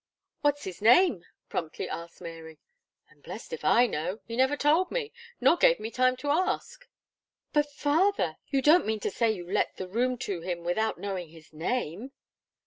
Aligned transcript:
"What's 0.41 0.63
his 0.63 0.81
name?" 0.81 1.25
promptly 1.47 1.87
asked 1.87 2.21
Mary. 2.21 2.57
"I'm 3.11 3.21
blest 3.21 3.53
if 3.53 3.63
I 3.63 3.85
know; 3.85 4.19
he 4.25 4.35
never 4.35 4.57
told 4.57 4.89
me, 4.89 5.13
nor 5.39 5.57
gave 5.57 5.79
me 5.79 5.91
time 5.91 6.17
to 6.25 6.31
ask." 6.31 6.87
"But, 7.53 7.69
father, 7.69 8.37
you 8.47 8.63
don't 8.63 8.87
mean 8.87 8.99
to 9.01 9.11
say 9.11 9.29
you 9.31 9.47
let 9.47 9.75
the 9.75 9.87
room 9.87 10.17
to 10.25 10.41
him, 10.41 10.63
without 10.63 10.97
knowing 10.97 11.29
his 11.29 11.53
name?" 11.53 12.13